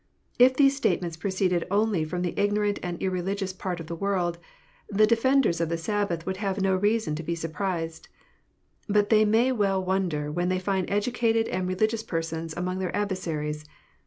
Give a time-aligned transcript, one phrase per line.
[0.39, 4.39] If these statements proceeded only from the ignorant and irreligious part of the world,
[4.89, 8.07] the defenders of the Sabbath would have no reason to be surprised.
[8.89, 13.63] But they may well wonder when they find educated and religious persons among their adversaries.